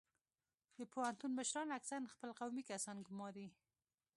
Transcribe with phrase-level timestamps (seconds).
[0.77, 3.47] د پوهنتون مشران اکثرا خپل قومي کسان ګماري